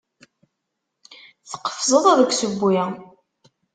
[1.49, 2.81] Tqefzeḍ deg usewwi.